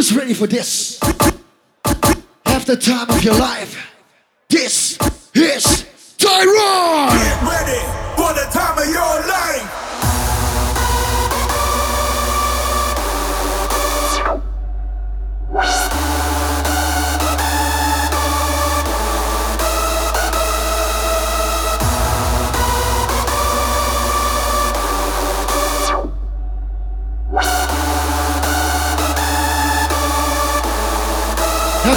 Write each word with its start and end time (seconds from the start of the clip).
Who's 0.00 0.16
ready 0.16 0.32
for 0.32 0.46
this? 0.46 0.98
Have 2.46 2.64
the 2.64 2.74
time 2.74 3.10
of 3.10 3.22
your 3.22 3.36
life. 3.36 3.76
This 4.48 4.96
is 5.34 5.84
Thyron! 6.16 7.10
Get 7.12 7.42
ready 7.42 7.80
for 8.16 8.32
the 8.32 8.48
time 8.50 8.78
of 8.78 8.86
your 8.88 9.28
life. 9.28 9.39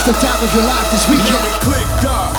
Have 0.03 0.19
the 0.19 0.27
time 0.27 0.43
of 0.43 0.51
your 0.51 0.67
life 0.67 0.91
this 0.91 1.07
weekend. 1.07 1.31
Let 1.31 1.47
it 1.47 1.63
click, 1.63 1.89
dog. 2.03 2.35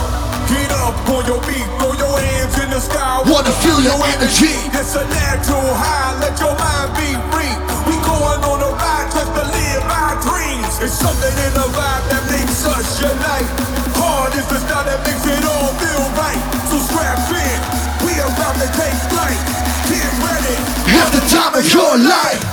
Get 0.53 0.69
up 0.85 1.01
on 1.09 1.25
your 1.25 1.41
feet, 1.49 1.65
throw 1.81 1.97
your 1.97 2.13
hands 2.21 2.61
in 2.61 2.69
the 2.69 2.77
sky. 2.77 3.25
Wanna 3.25 3.57
feel 3.65 3.81
your 3.81 3.97
energy. 4.05 4.53
It's 4.77 4.93
a 4.93 5.05
natural 5.09 5.73
high, 5.73 6.13
let 6.21 6.37
your 6.45 6.53
mind 6.61 6.93
be 6.93 7.17
free. 7.33 7.57
We 7.89 7.97
going 8.05 8.45
on 8.45 8.61
a 8.61 8.69
ride 8.69 9.09
just 9.17 9.33
to 9.33 9.45
live 9.49 9.81
our 9.81 10.13
dreams. 10.21 10.77
It's 10.85 10.93
something 10.93 11.33
in 11.41 11.53
the 11.57 11.65
vibe 11.73 12.05
that 12.13 12.29
makes 12.29 12.69
us 12.69 13.01
unite. 13.01 13.49
Hard 13.97 14.37
is 14.37 14.45
the 14.45 14.61
style 14.61 14.85
that 14.85 15.01
makes 15.09 15.25
it 15.25 15.41
all 15.49 15.73
feel 15.81 16.05
right. 16.21 16.37
So 16.69 16.77
strap 16.85 17.17
in, 17.33 17.61
we 18.05 18.13
about 18.21 18.61
to 18.61 18.69
take 18.77 18.99
flight. 19.09 19.41
Get 19.89 20.13
ready. 20.21 20.57
Have 21.01 21.17
the 21.17 21.25
time 21.33 21.57
of 21.57 21.65
your 21.73 21.97
life. 21.97 22.45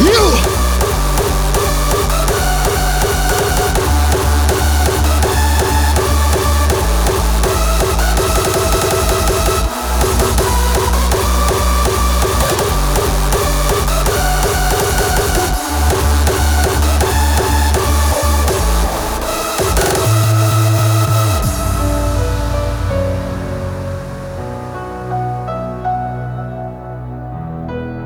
You. 0.00 0.61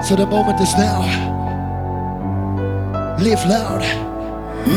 So 0.07 0.15
the 0.15 0.23
moment 0.25 0.61
is 0.63 0.71
now. 0.79 1.03
Live 3.19 3.43
loud. 3.51 3.83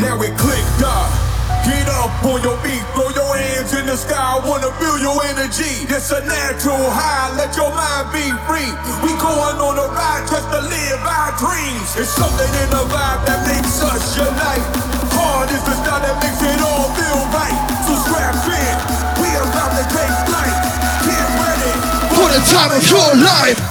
Now 0.02 0.18
it 0.26 0.34
click, 0.34 0.66
dog. 0.82 0.90
Uh. 0.90 1.70
Get 1.70 1.86
up 1.86 2.10
on 2.26 2.42
your 2.42 2.58
feet, 2.66 2.82
throw 2.98 3.14
your 3.14 3.38
hands 3.38 3.70
in 3.78 3.86
the 3.86 3.94
sky. 3.94 4.18
I 4.18 4.42
Wanna 4.42 4.74
feel 4.82 4.98
your 4.98 5.22
energy. 5.30 5.86
It's 5.86 6.10
a 6.10 6.18
natural 6.26 6.82
high, 6.82 7.30
let 7.38 7.54
your 7.54 7.70
mind 7.70 8.10
be 8.10 8.26
free. 8.50 8.74
We 9.06 9.14
going 9.22 9.54
on 9.62 9.78
a 9.78 9.86
ride 9.94 10.26
just 10.26 10.50
to 10.50 10.66
live 10.66 10.98
our 11.06 11.30
dreams. 11.38 11.94
It's 11.94 12.10
something 12.10 12.50
in 12.66 12.68
the 12.74 12.82
vibe 12.90 13.22
that 13.30 13.46
makes 13.46 13.78
us 13.86 14.18
unite. 14.18 14.66
Hard 15.14 15.46
is 15.54 15.62
the 15.62 15.78
style 15.78 16.02
that 16.10 16.18
makes 16.26 16.42
it 16.42 16.58
all 16.58 16.90
feel 16.98 17.22
right. 17.30 17.54
So 17.86 17.94
strap 18.02 18.34
in, 18.50 18.76
we 19.22 19.30
about 19.38 19.78
to 19.78 19.84
take 19.94 20.14
flight. 20.26 20.58
Get 21.06 21.28
ready. 21.38 21.72
For 22.18 22.26
the 22.34 22.42
time 22.50 22.74
of 22.74 22.82
your 22.82 23.14
life. 23.22 23.69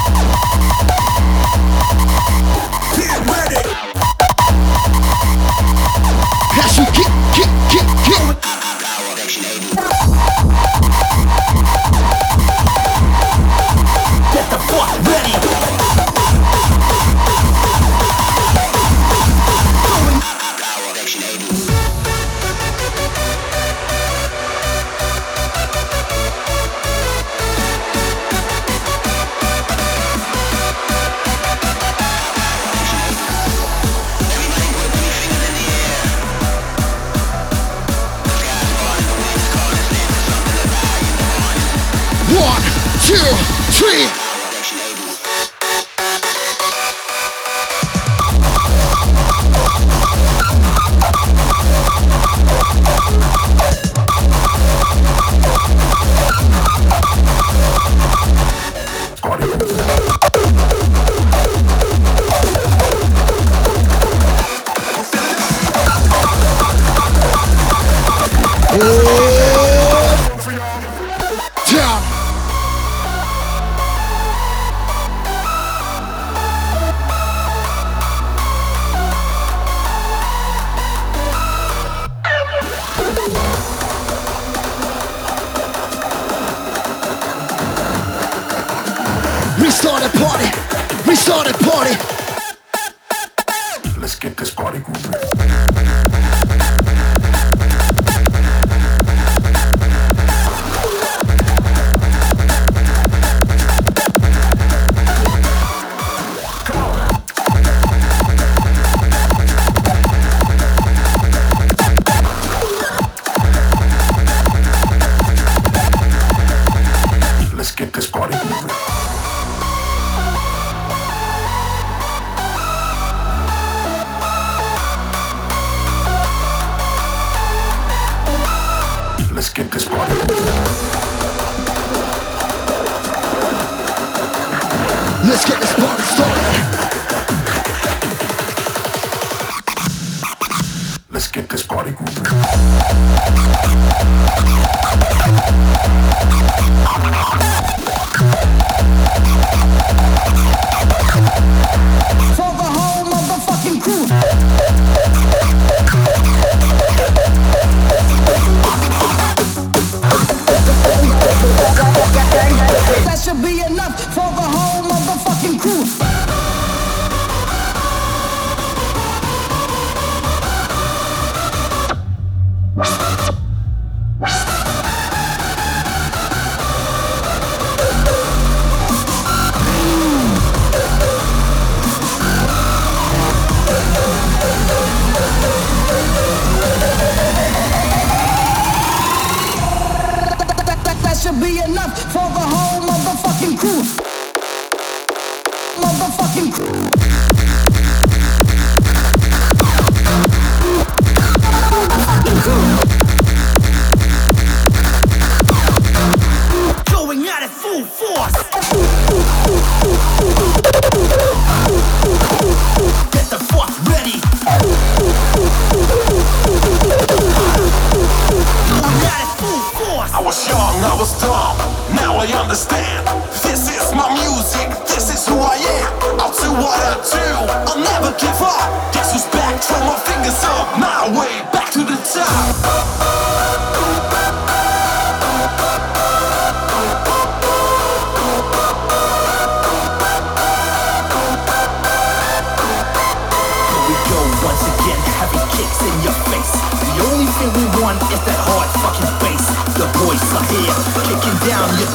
Thank 0.00 1.12
you. 1.12 1.17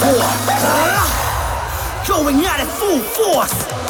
Ah! 0.01 2.03
Going 2.07 2.45
at 2.45 2.59
it 2.59 2.67
full 2.67 2.99
force. 2.99 3.82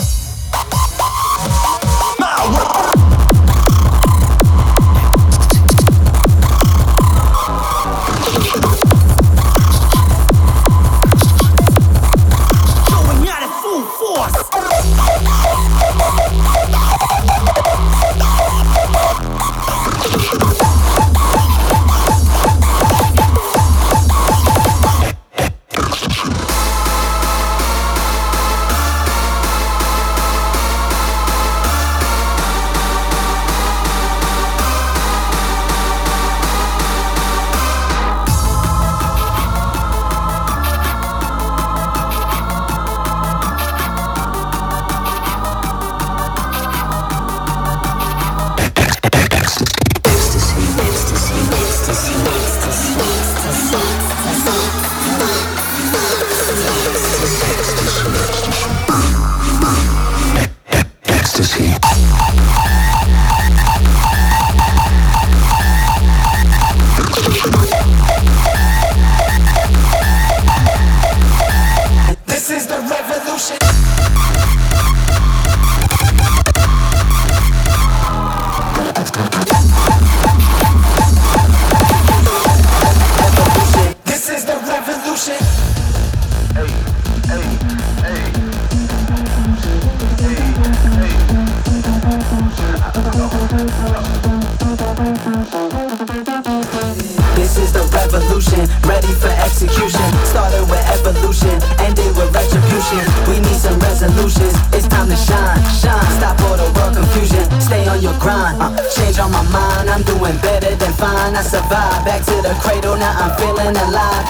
Shine, 105.17 105.61
shine. 105.75 106.11
Stop 106.17 106.39
all 106.47 106.57
the 106.57 106.69
world 106.77 106.95
confusion, 106.95 107.45
stay 107.61 107.87
on 107.87 108.01
your 108.01 108.17
grind. 108.19 108.61
Uh, 108.61 108.73
change 108.89 109.19
on 109.19 109.31
my 109.31 109.43
mind, 109.51 109.89
I'm 109.89 110.03
doing 110.03 110.37
better 110.41 110.75
than 110.75 110.93
fine. 110.93 111.35
I 111.35 111.41
survived, 111.41 112.05
back 112.05 112.21
to 112.25 112.35
the 112.41 112.53
cradle, 112.61 112.97
now 112.97 113.13
I'm 113.13 113.31
feeling 113.37 113.75
alive. 113.75 114.25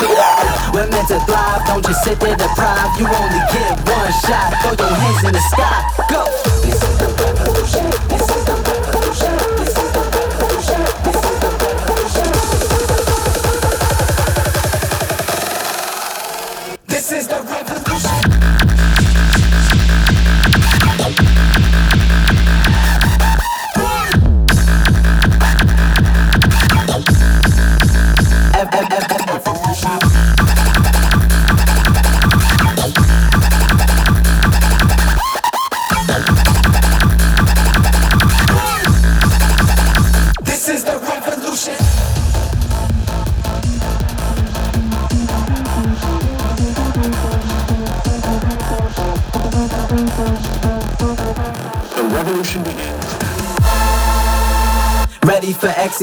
We're 0.73 0.89
meant 0.89 1.07
to 1.09 1.19
thrive, 1.25 1.65
don't 1.67 1.83
just 1.85 2.03
sit 2.03 2.19
there 2.19 2.35
deprived. 2.35 2.99
You 2.99 3.07
only 3.07 3.41
get 3.53 3.77
one 3.87 4.11
shot, 4.25 4.49
throw 4.61 4.73
your 4.73 4.95
hands 4.95 5.23
in 5.23 5.33
the 5.33 5.43
sky, 5.53 5.77
go. 6.09 6.25
This 6.63 6.79
is 6.81 6.95
the 6.97 7.09
revolution, 7.21 7.87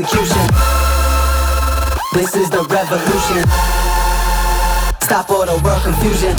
execution. 0.00 0.47
This 2.14 2.35
is 2.35 2.49
the 2.50 2.62
revolution. 2.64 3.45
Stop 5.02 5.30
all 5.30 5.45
the 5.45 5.61
world 5.62 5.83
confusion. 5.83 6.35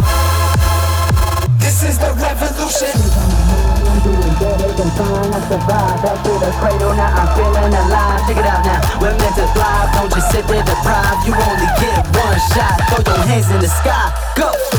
This 1.60 1.84
is 1.84 1.98
the 1.98 2.12
revolution. 2.18 2.96
Doing 4.01 4.34
better 4.41 4.72
than 4.74 4.89
fine. 4.98 5.34
I 5.34 5.41
Back 6.01 6.24
to 6.24 6.32
the 6.41 6.51
cradle, 6.58 6.94
now 6.96 7.13
I'm 7.13 7.30
feeling 7.38 7.74
alive. 7.74 8.22
Check 8.27 8.38
it 8.38 8.46
out 8.46 8.65
now. 8.65 9.00
We're 9.00 9.18
meant 9.18 9.36
to 9.36 9.46
thrive. 9.53 9.94
Don't 9.94 10.12
just 10.12 10.32
sit 10.32 10.48
there 10.48 10.63
deprived. 10.63 11.27
You 11.27 11.34
only 11.36 11.70
get 11.77 12.01
one 12.18 12.39
shot. 12.50 12.82
Throw 12.89 13.13
your 13.13 13.25
hands 13.25 13.50
in 13.51 13.60
the 13.62 13.68
sky. 13.70 14.10
Go. 14.36 14.71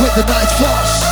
with 0.00 0.14
the 0.14 0.24
night 0.24 0.50
flash. 0.58 1.02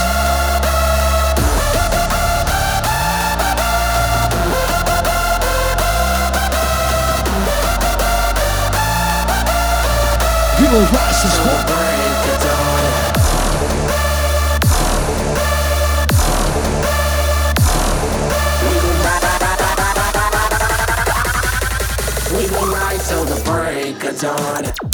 We 10.59 10.67
will 10.69 10.87
rise 10.87 11.25
as 11.25 11.37
one. 11.47 11.81
We 22.33 22.45
will 22.47 22.71
till 23.09 23.25
the 23.25 23.41
break 23.45 24.05
of 24.05 24.21
dawn. 24.21 24.90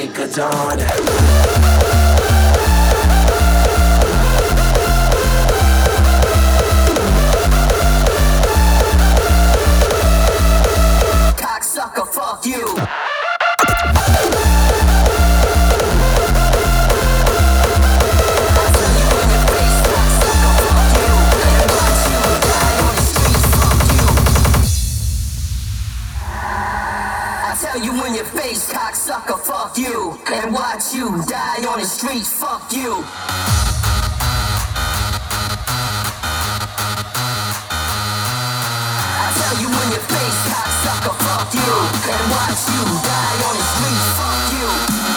break 0.00 0.18
of 0.18 0.34
dawn. 0.34 0.80
you. 12.46 12.79
fuck 29.60 29.76
you, 29.76 30.18
and 30.32 30.54
watch 30.54 30.94
you 30.94 31.22
die 31.26 31.62
on 31.68 31.80
the 31.80 31.84
street. 31.84 32.24
fuck 32.24 32.72
you. 32.72 33.04
I 39.20 39.28
tell 39.36 39.56
you 39.60 39.68
in 39.68 39.88
your 39.92 40.04
face, 40.12 40.40
cocksucker, 40.48 41.14
fuck 41.24 41.52
you, 41.52 41.74
and 42.08 42.24
watch 42.32 42.62
you 42.72 42.84
die 43.04 43.38
on 43.48 43.54
the 43.60 43.66
street. 43.74 44.02
fuck 44.16 44.52
you. 45.04 45.09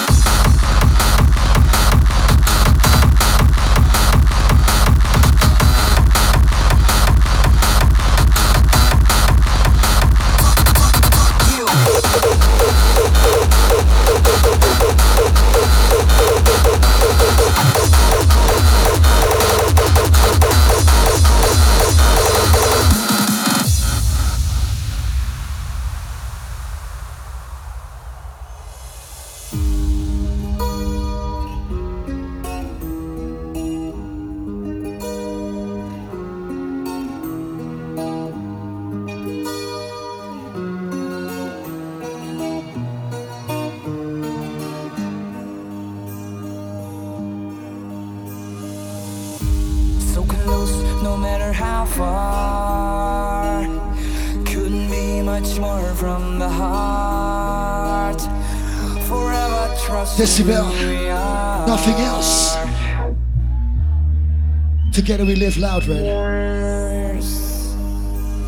do 65.23 65.27
we 65.27 65.35
live 65.35 65.57
loud, 65.57 65.85
Red? 65.85 66.03
Yes. 66.03 67.75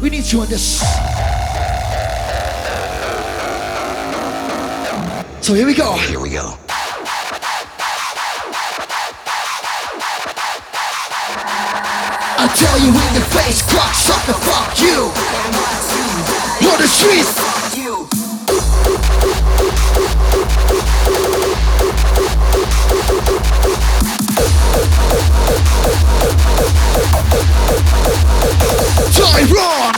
We 0.01 0.09
need 0.09 0.25
to 0.25 0.41
understand. 0.41 0.91
So 5.41 5.53
here 5.53 5.65
we 5.65 5.73
go. 5.73 5.93
Here 5.93 6.19
we 6.19 6.31
go. 6.31 6.57
I 12.37 12.47
tell 12.57 12.77
you 12.79 12.89
in 12.89 13.13
the 13.13 13.21
face, 13.31 13.61
crack, 13.61 13.95
sucker, 13.95 14.33
fuck 14.33 14.77
you. 14.81 15.13
On 16.67 16.77
the 16.81 16.87
streets. 16.87 17.54
I 29.37 29.43
roar! 29.51 29.94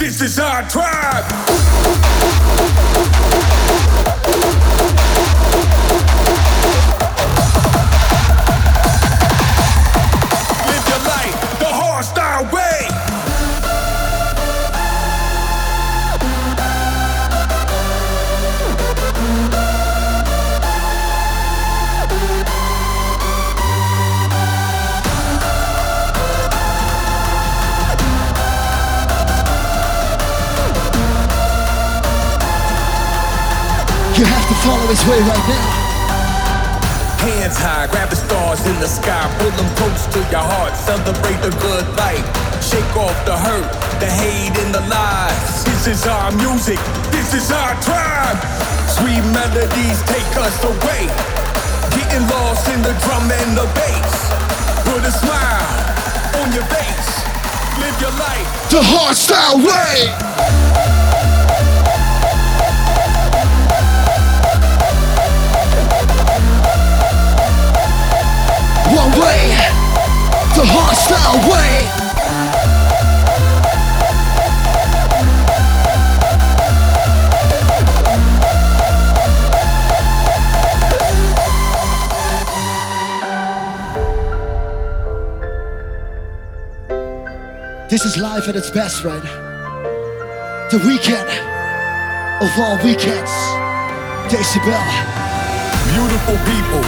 This 0.00 0.20
is 0.20 0.40
our 0.40 0.68
tribe. 0.68 1.53
way 35.02 35.18
right 35.26 35.46
now. 35.50 35.68
Hands 37.18 37.56
high, 37.56 37.86
grab 37.88 38.10
the 38.10 38.16
stars 38.16 38.62
in 38.66 38.76
the 38.78 38.86
sky, 38.86 39.26
pull 39.40 39.50
them 39.58 39.66
close 39.74 40.06
to 40.14 40.20
your 40.30 40.44
heart, 40.44 40.76
celebrate 40.76 41.40
the 41.42 41.50
good 41.58 41.86
life. 41.96 42.22
Shake 42.62 42.94
off 42.94 43.16
the 43.26 43.34
hurt, 43.34 43.66
the 43.98 44.06
hate, 44.06 44.54
and 44.54 44.70
the 44.70 44.84
lies. 44.86 45.64
This 45.64 45.88
is 45.88 46.06
our 46.06 46.30
music, 46.36 46.78
this 47.10 47.34
is 47.34 47.50
our 47.50 47.74
tribe. 47.82 48.38
Sweet 48.92 49.24
melodies 49.34 49.98
take 50.06 50.32
us 50.38 50.56
away. 50.62 51.08
Getting 51.96 52.24
lost 52.30 52.68
in 52.70 52.80
the 52.84 52.94
drum 53.02 53.26
and 53.26 53.56
the 53.56 53.66
bass. 53.74 54.14
Put 54.86 55.02
a 55.02 55.10
smile 55.10 55.70
on 56.38 56.52
your 56.52 56.66
face. 56.70 57.10
Live 57.82 57.96
your 57.98 58.14
life 58.20 58.48
the 58.70 58.80
hardstyle 58.82 59.58
way. 59.64 60.10
One 68.94 69.10
way, 69.10 69.50
the 70.54 70.62
hardstyle 70.62 71.40
way. 71.50 72.04
This 87.90 88.04
is 88.04 88.16
life 88.16 88.48
at 88.48 88.54
its 88.54 88.70
best, 88.70 89.02
right? 89.02 89.22
The 90.70 90.78
weekend 90.86 91.28
of 92.40 92.50
all 92.60 92.76
weekends. 92.84 93.32
Decibel. 94.30 94.84
Beautiful 95.90 96.38
people, 96.46 96.82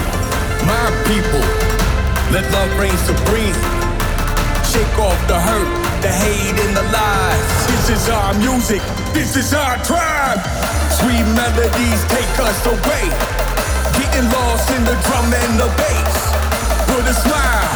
my 0.66 0.90
people, 1.06 1.65
let 2.32 2.44
love 2.52 2.70
reign 2.78 2.96
supreme. 3.06 3.54
Shake 4.66 4.98
off 4.98 5.18
the 5.28 5.38
hurt, 5.38 5.68
the 6.02 6.10
hate, 6.10 6.58
and 6.58 6.76
the 6.76 6.82
lies. 6.90 7.48
This 7.70 7.90
is 7.96 8.08
our 8.08 8.34
music, 8.34 8.82
this 9.12 9.36
is 9.36 9.54
our 9.54 9.76
tribe. 9.84 10.40
Sweet 10.98 11.26
melodies 11.38 12.00
take 12.10 12.34
us 12.42 12.58
away. 12.66 13.06
Getting 13.98 14.26
lost 14.30 14.70
in 14.70 14.82
the 14.84 14.96
drum 15.06 15.32
and 15.32 15.54
the 15.60 15.70
bass. 15.78 16.16
Put 16.90 17.04
a 17.06 17.14
smile 17.14 17.70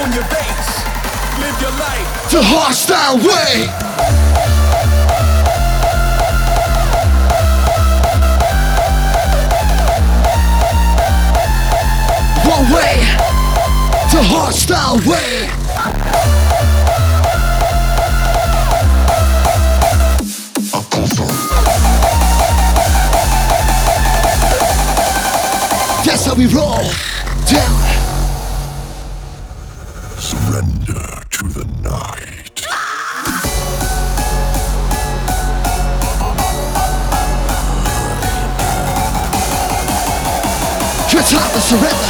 on 0.00 0.12
your 0.12 0.26
face. 0.32 0.70
Live 1.40 1.56
your 1.60 1.74
life. 1.76 2.08
The 2.30 2.40
hardstyle 2.40 3.18
way. 3.22 3.84
One 14.14 14.22
way, 14.22 14.28
the 14.28 14.34
hardstyle 14.34 14.98
way. 15.06 15.48
That's 26.04 26.26
how 26.26 26.34
we 26.34 26.46
roll 26.46 26.84
down. 27.48 27.82
Surrender 30.18 31.24
to 31.30 31.48
the 31.48 31.64
night. 31.82 32.60
Your 41.12 41.22
time 41.22 41.52
to 41.52 41.60
surrender. 41.60 42.03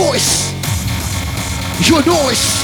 Voice, 0.00 0.54
your 1.86 2.02
noise. 2.06 2.59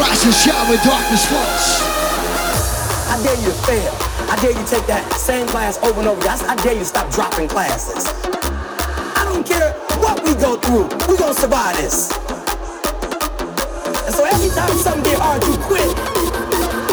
Rise 0.00 0.24
and 0.24 0.32
shine 0.32 0.70
with 0.70 0.82
darkness 0.82 1.26
falls. 1.28 1.66
I 3.12 3.20
dare 3.22 3.36
you 3.36 3.52
to 3.52 3.58
fail. 3.68 3.92
I 4.32 4.38
dare 4.40 4.56
you 4.56 4.64
take 4.64 4.86
that 4.88 5.04
same 5.12 5.46
class 5.46 5.76
over 5.84 6.00
and 6.00 6.08
over. 6.08 6.24
I 6.24 6.56
dare 6.64 6.72
you 6.72 6.84
stop 6.88 7.12
dropping 7.12 7.48
classes. 7.48 8.08
I 9.12 9.28
don't 9.28 9.44
care 9.44 9.76
what 10.00 10.24
we 10.24 10.32
go 10.40 10.56
through. 10.56 10.88
We 11.04 11.20
gonna 11.20 11.36
survive 11.36 11.76
this. 11.76 12.16
And 14.08 14.14
so 14.16 14.24
every 14.24 14.48
time 14.56 14.72
something 14.80 15.04
get 15.04 15.20
hard, 15.20 15.44
you 15.44 15.52
quit. 15.68 15.92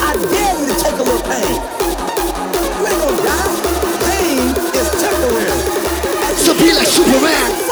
I 0.03 0.11
dare 0.27 0.59
you 0.59 0.67
to 0.67 0.75
take 0.75 0.99
a 0.99 1.05
little 1.07 1.23
pain. 1.31 1.55
You 2.59 2.91
ain't 2.91 2.99
gonna 3.07 3.23
die. 3.23 3.55
Pain 4.03 4.51
is 4.51 4.87
temporary. 4.99 5.55
So 6.43 6.51
be 6.59 6.75
like 6.75 6.91
Superman. 6.91 7.66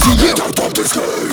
Creator 0.00 0.42
of 0.64 0.74
this 0.74 0.92
game. 0.94 1.29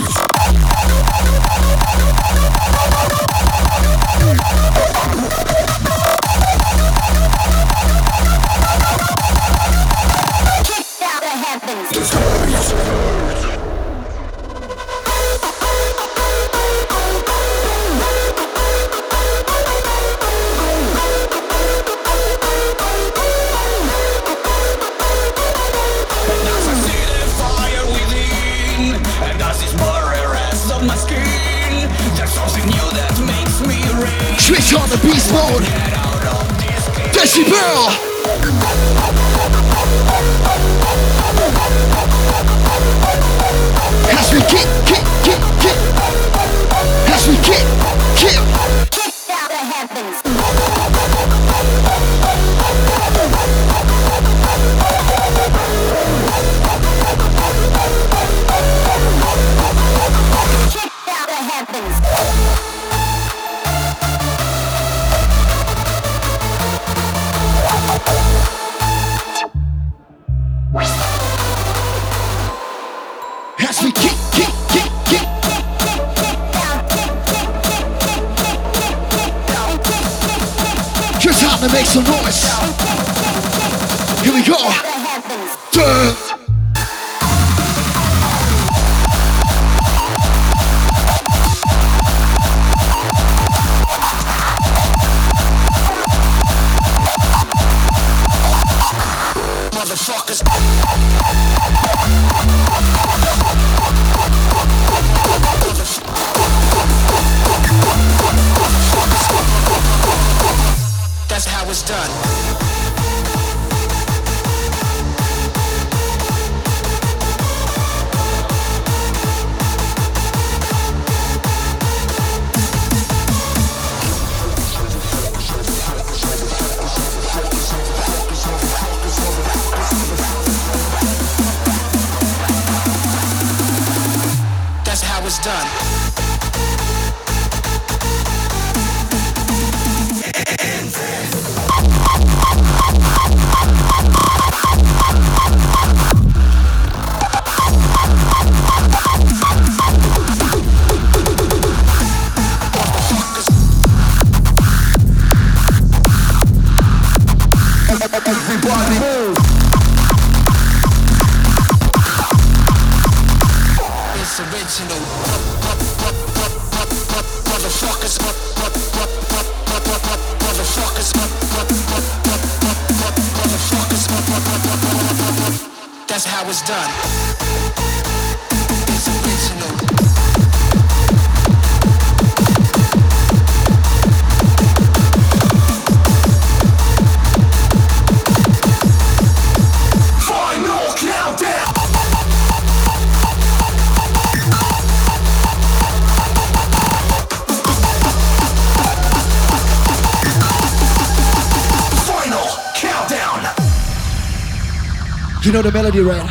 You 205.47 205.53
know 205.53 205.61
the 205.61 205.71
melody, 205.71 206.01
right? 206.01 206.21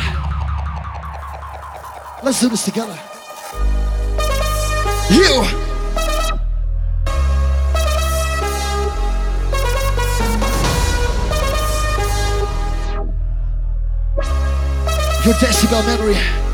Let's 2.21 2.39
do 2.39 2.49
this 2.49 2.65
together. 2.65 2.93
You. 5.09 5.41
Your 15.25 15.33
decibel 15.33 15.83
memory. 15.83 16.46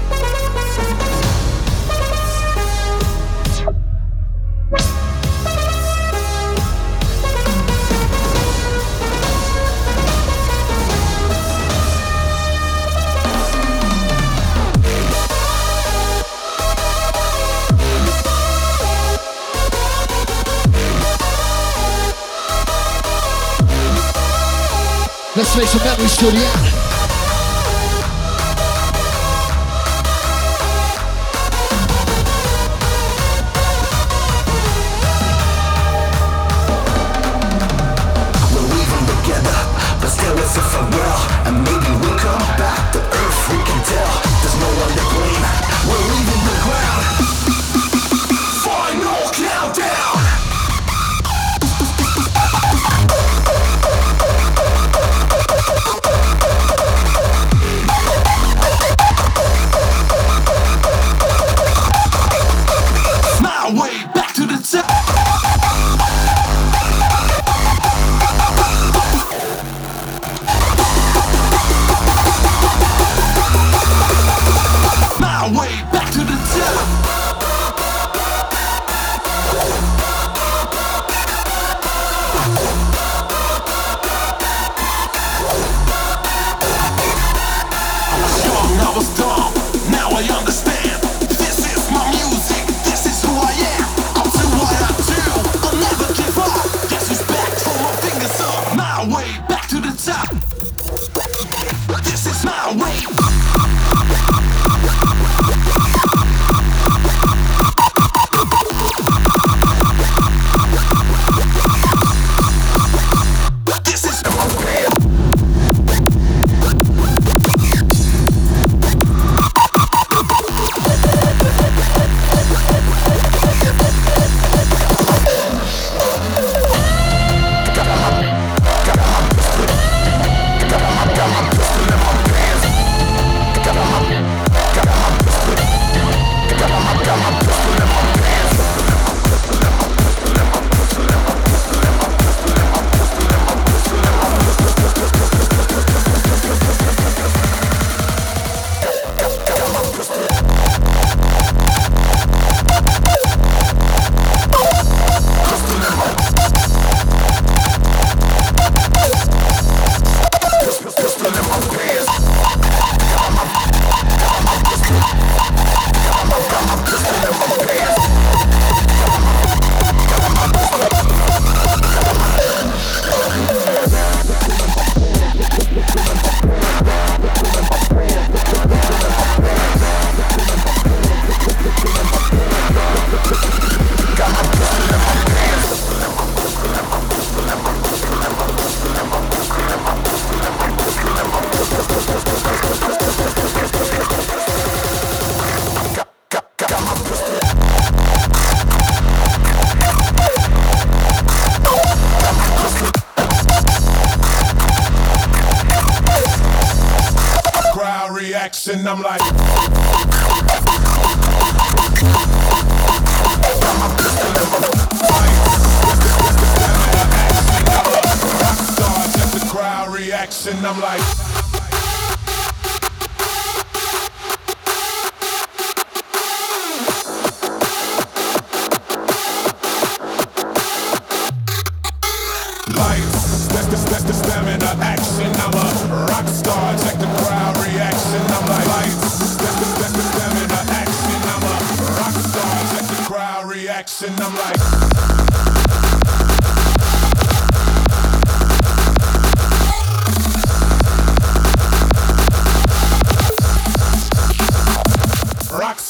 Let's 25.36 25.58
make 25.58 25.65
some 25.67 25.84
memories 25.84 26.15
till 26.15 26.30
the 26.30 26.38
end. 26.38 26.83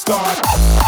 Decibel 0.06 0.83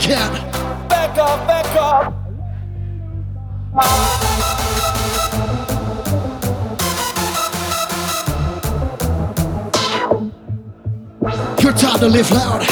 this 0.00 0.08
weekend. 0.08 0.88
Back 0.88 1.18
off, 1.18 1.46
back 1.46 1.76
off. 1.76 2.14
Your 11.62 11.72
time 11.72 11.98
to 12.00 12.08
live 12.08 12.30
loud. 12.30 12.62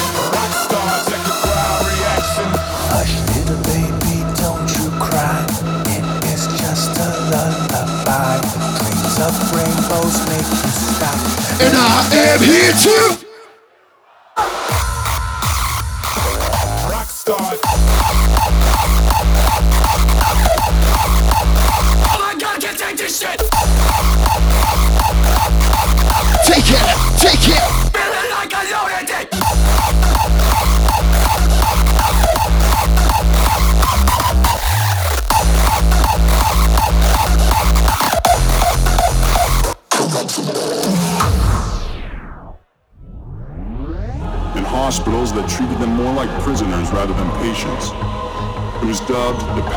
Hush, 2.91 3.15
little 3.37 3.61
baby, 3.65 4.25
don't 4.41 4.69
you 4.79 4.89
cry. 4.99 5.45
It 5.87 6.05
is 6.33 6.47
just 6.59 6.97
a 6.99 7.09
lullaby. 7.31 8.41
Dreams 8.79 9.19
of 9.21 9.35
rainbows 9.55 10.17
make 10.29 10.49
you 10.49 10.71
stop. 10.73 11.19
And 11.61 11.77
I 11.77 12.09
am 12.33 12.41
here 12.41 12.73
too. 12.73 13.28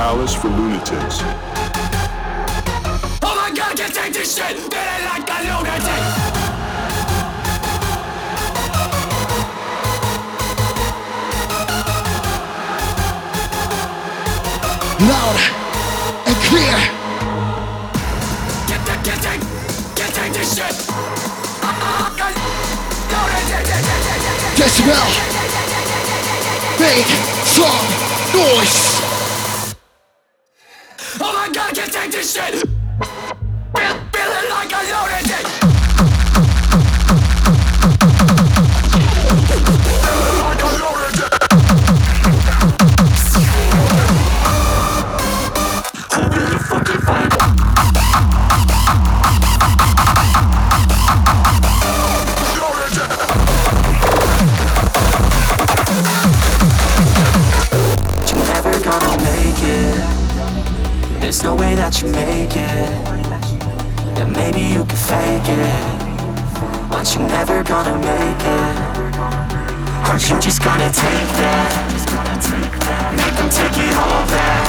Palace 0.02 0.34
for 0.34 0.48
Lunatics. 0.48 1.22
Oh 3.22 3.36
my 3.38 3.54
god, 3.56 3.70
I 3.70 3.74
can't 3.78 3.94
take 3.94 4.14
this 4.14 4.36
shit! 4.36 4.58
Feeling 4.58 5.06
like 5.06 5.30
a 5.30 5.44
lunatic! 5.46 6.02
Loud 15.06 15.38
and 16.26 16.36
clear. 16.50 16.78
Get, 18.66 18.82
get, 18.88 19.00
get, 19.06 19.22
take, 19.22 19.44
get, 19.96 20.10
take 20.16 20.34
this 20.34 20.56
shit! 20.58 20.74
Decibel 24.58 25.10
make 26.80 27.06
some 27.46 27.86
noise. 28.34 28.91
That 61.44 62.02
you 62.02 62.08
make 62.12 62.56
it. 62.56 62.90
Then 64.16 64.32
maybe 64.32 64.62
you 64.62 64.86
can 64.86 64.98
fake 64.98 65.50
it. 65.50 66.90
But 66.90 67.16
you're 67.16 67.28
never 67.28 67.64
gonna 67.64 67.98
make 67.98 68.44
it. 68.46 68.76
Aren't 70.06 70.30
you 70.30 70.40
just 70.40 70.64
gonna 70.64 70.92
take 70.92 71.30
that? 71.42 71.72
Make 73.18 73.36
them 73.38 73.50
take 73.50 73.74
it 73.74 73.96
all 73.98 74.26
back. 74.30 74.68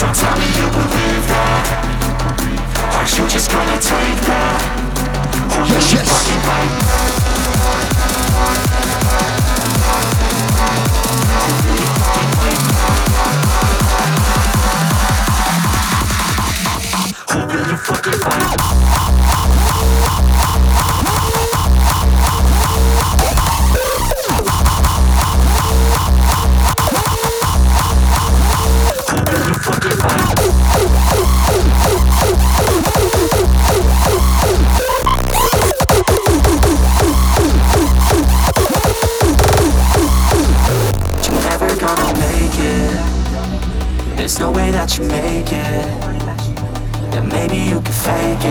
Don't 0.00 0.16
tell 0.16 0.36
me 0.36 0.46
you 0.58 0.66
believe 0.74 1.26
that. 1.30 1.64
Aren't 2.96 3.18
you 3.18 3.28
just 3.28 3.50
gonna 3.50 3.78
take 3.78 4.20
that? 4.26 4.60
Hold 5.52 5.68
yes, 5.70 5.92
yes. 5.92 6.08
fucking 6.10 6.42
right. 6.48 6.76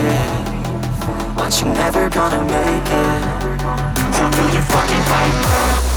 It. 0.04 1.34
But 1.34 1.60
you're 1.60 1.74
never 1.74 2.08
gonna 2.10 2.42
make 2.44 2.88
it. 3.04 3.22
Who 4.16 4.24
will 4.36 4.54
you 4.54 4.62
fucking 4.62 5.04
fight? 5.10 5.95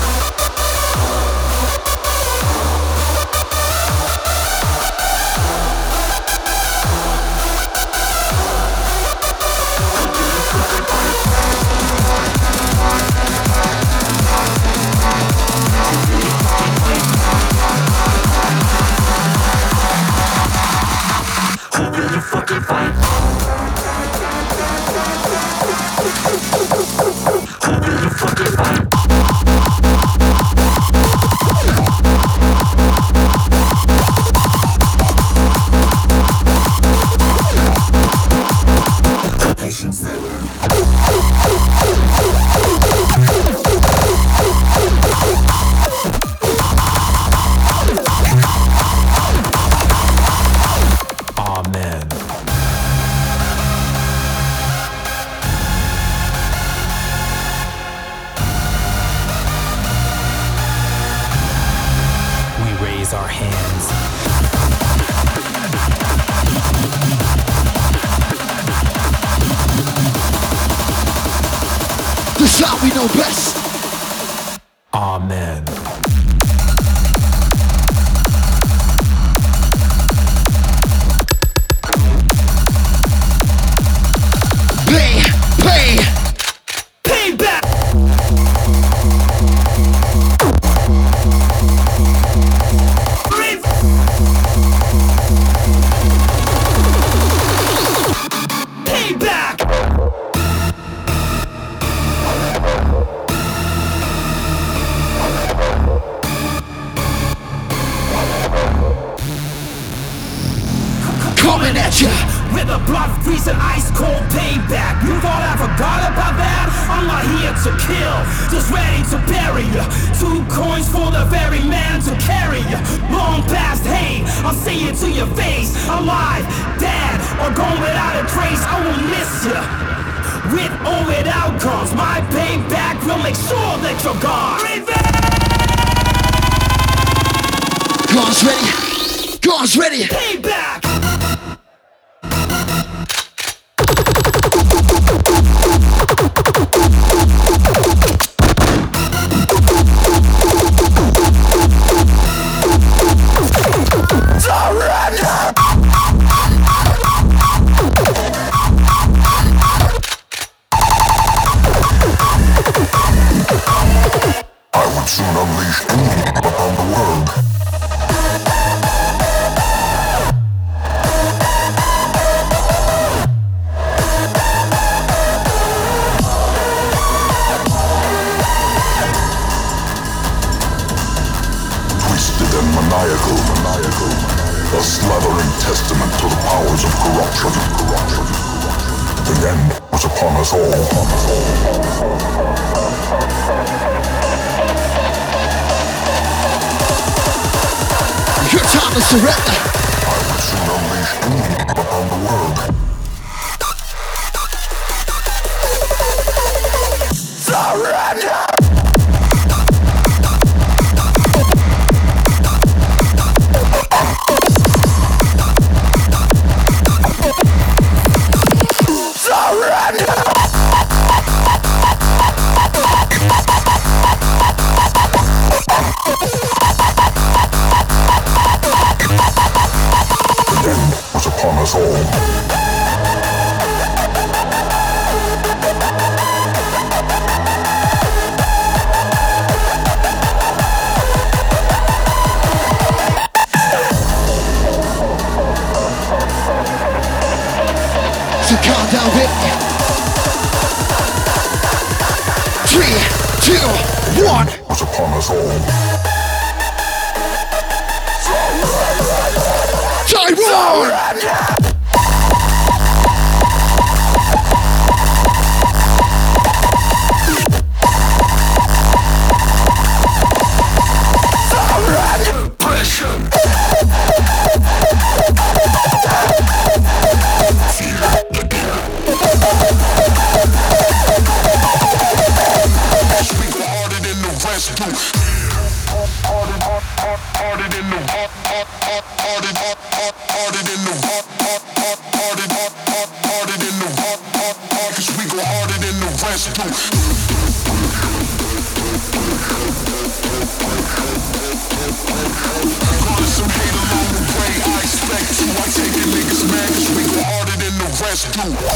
Know 308.46 308.70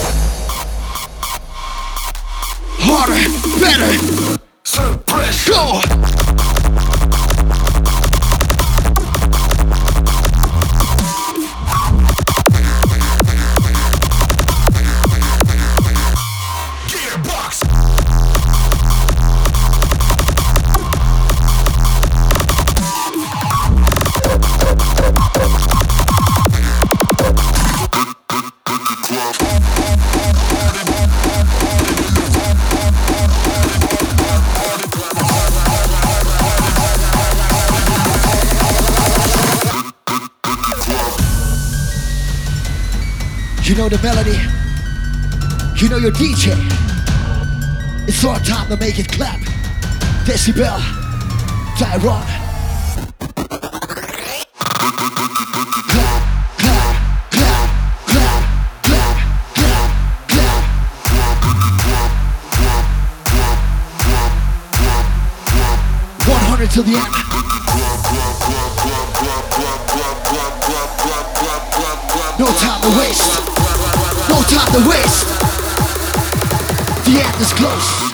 the 43.93 44.01
melody. 44.01 44.39
You 45.79 45.89
know 45.89 45.97
your 45.97 46.11
DJ. 46.13 46.55
It's 48.07 48.25
our 48.25 48.39
time 48.39 48.67
to 48.69 48.77
make 48.77 48.97
it 48.97 49.11
clap. 49.11 49.39
Decibel, 50.25 50.79
Thyron. 51.77 52.32
No 74.73 74.79
time. 74.79 75.03
The 77.05 77.21
end 77.21 77.41
is 77.41 77.53
close. 77.53 78.12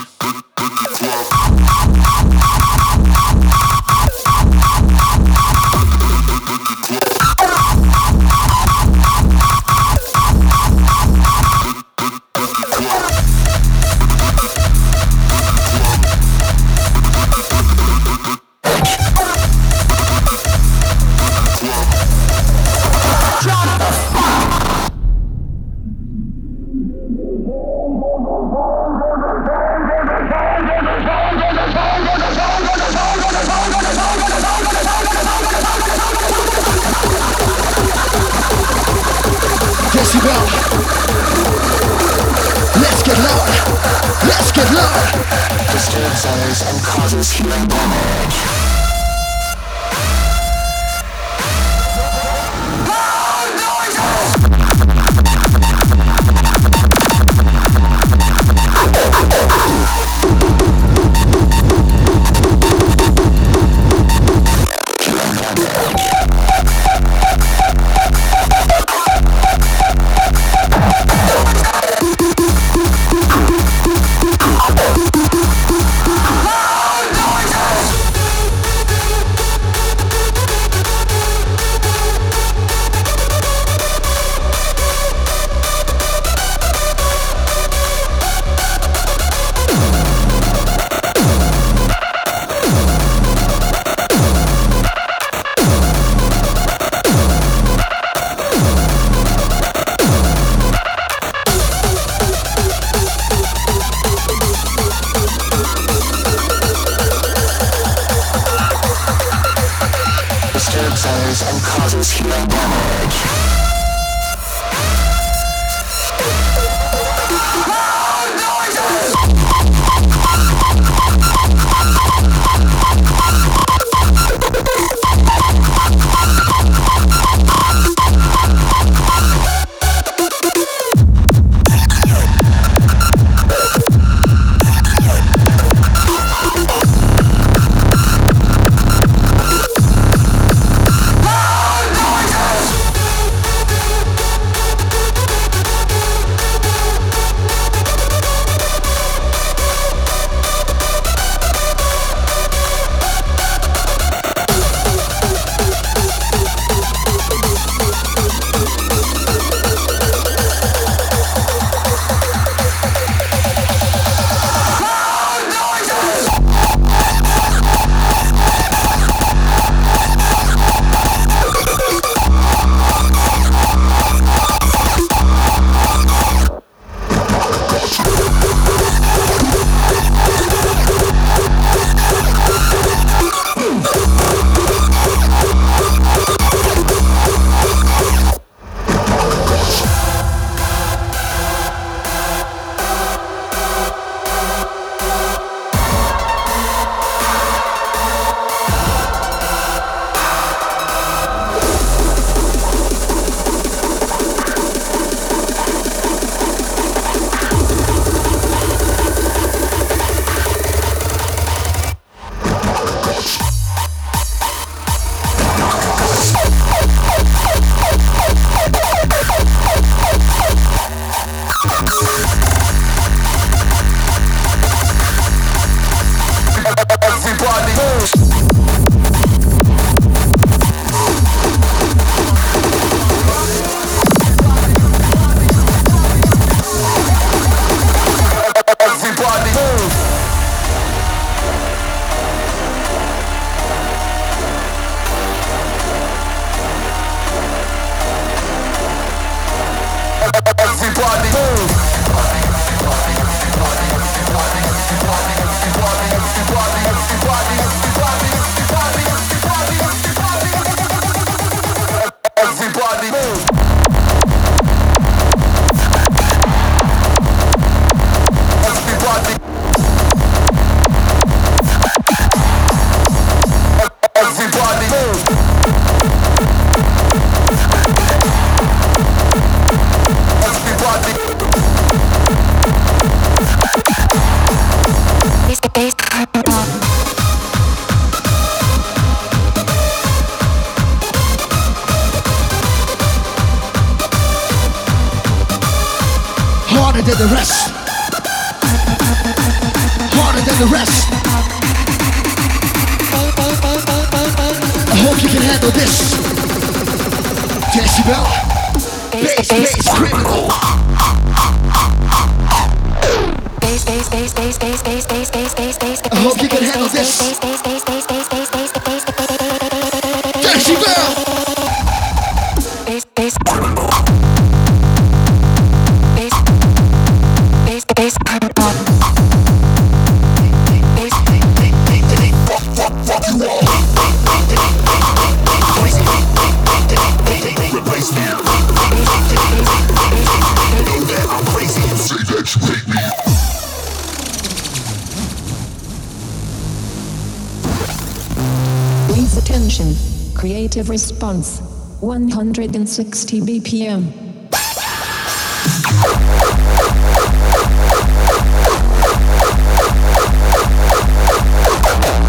60 352.99 353.39
BPM. 353.39 354.11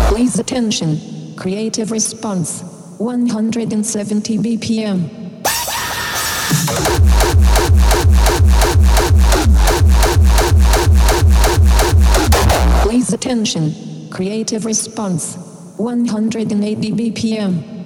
Please 0.06 0.38
attention. 0.38 1.00
Creative 1.34 1.90
response. 1.90 2.62
170 2.98 4.38
BPM. 4.38 5.42
Please 12.84 13.12
attention. 13.12 14.08
Creative 14.12 14.64
response. 14.64 15.34
180 15.78 16.92
BPM. 16.92 17.79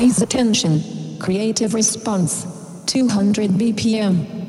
Employees 0.00 0.22
attention. 0.22 1.18
Creative 1.18 1.74
response. 1.74 2.46
200 2.86 3.50
BPM. 3.50 4.39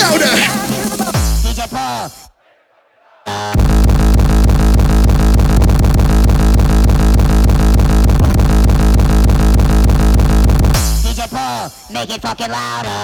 Louder. 0.00 0.36
DJ 11.02 11.28
Paul, 11.28 11.70
make 11.92 12.10
it 12.10 12.22
fucking 12.22 12.50
louder. 12.50 12.99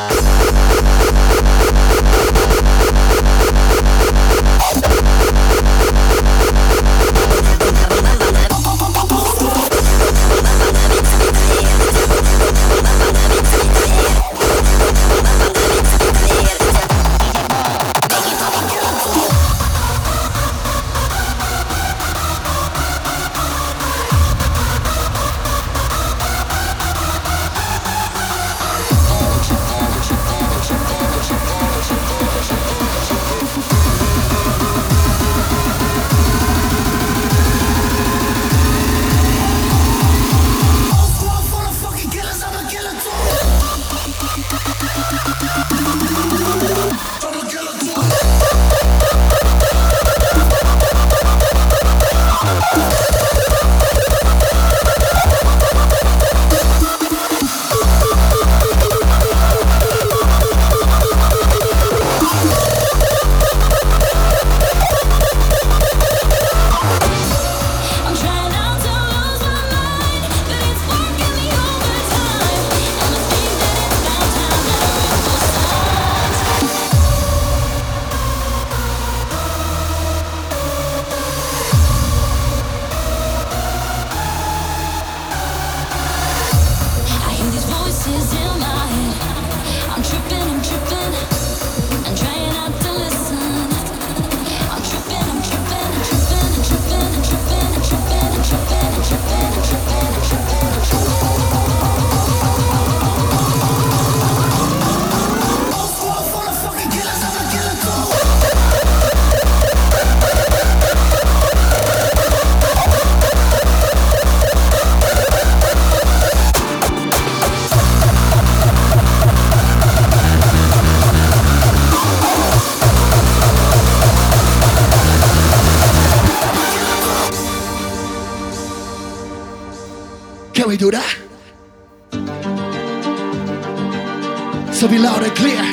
So 134.72 134.88
be 134.88 134.98
loud 134.98 135.22
and 135.22 135.34
clear. 135.34 135.64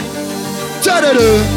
Da 0.83 1.01
-da 1.01 1.13
-da. 1.13 1.52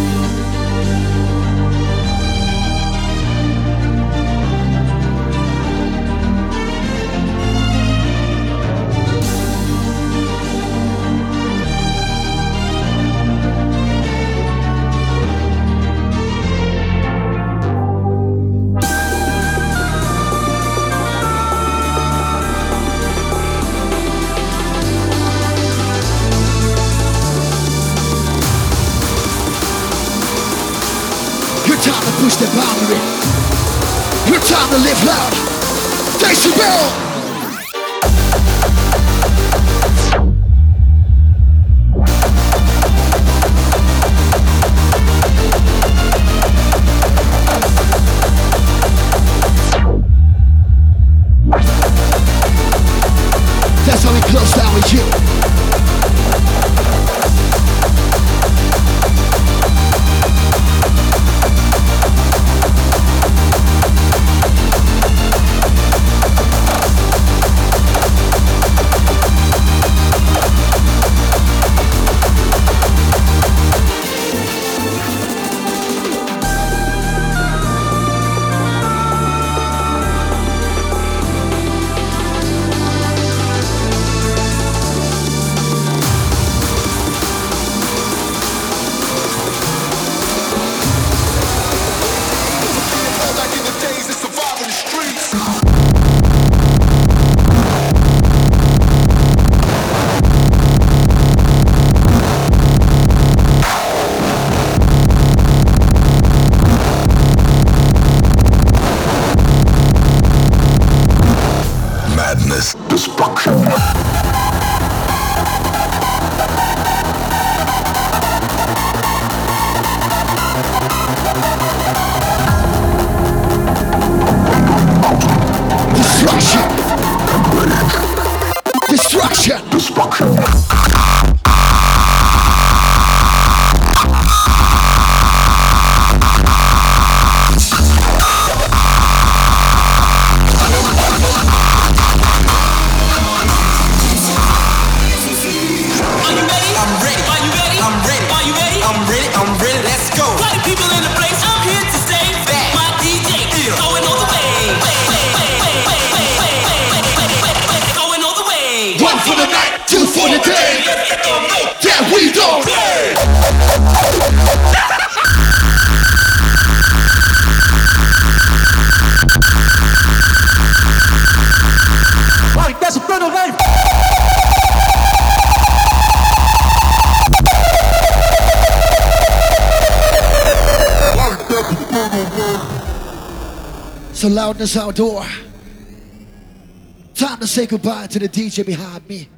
goodbye 187.67 188.07
to 188.09 188.19
the 188.19 188.29
DJ 188.29 188.65
behind 188.65 189.09
me. 189.09 189.29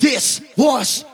This 0.00 0.40
was 0.56 1.04